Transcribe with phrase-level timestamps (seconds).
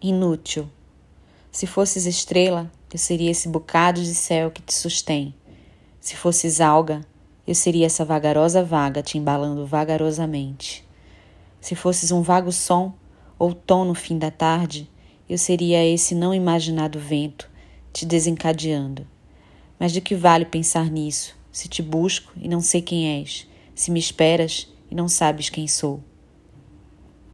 [0.00, 0.68] inútil.
[1.50, 5.34] Se fosses estrela, eu seria esse bocado de céu que te sustém.
[6.00, 7.00] Se fosses alga,
[7.46, 10.84] eu seria essa vagarosa vaga te embalando vagarosamente.
[11.60, 12.94] Se fosses um vago som
[13.38, 14.88] ou tom no fim da tarde,
[15.28, 17.50] eu seria esse não imaginado vento
[17.92, 19.06] te desencadeando.
[19.78, 23.90] Mas de que vale pensar nisso, se te busco e não sei quem és, se
[23.90, 26.02] me esperas e não sabes quem sou?